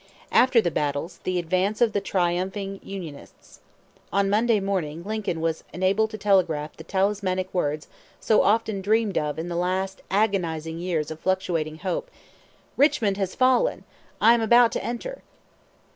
After 0.31 0.59
the 0.61 0.71
battles, 0.71 1.19
the 1.25 1.37
advance 1.37 1.79
of 1.79 1.93
the 1.93 2.01
triumphing 2.01 2.79
Unionists. 2.81 3.59
On 4.11 4.31
Monday 4.31 4.59
morning 4.59 5.03
Lincoln 5.03 5.41
was 5.41 5.63
enabled 5.73 6.09
to 6.09 6.17
telegraph 6.17 6.75
the 6.75 6.83
talismanic 6.83 7.53
words 7.53 7.87
so 8.19 8.41
often 8.41 8.81
dreamed 8.81 9.15
of 9.19 9.37
in 9.37 9.47
the 9.47 9.55
last 9.55 10.01
agonizing 10.09 10.79
years 10.79 11.11
of 11.11 11.19
fluctuating 11.19 11.77
hope: 11.85 12.09
"Richmond 12.77 13.17
has 13.17 13.35
fallen! 13.35 13.83
I 14.19 14.33
am 14.33 14.41
about 14.41 14.71
to 14.71 14.83
enter!" 14.83 15.21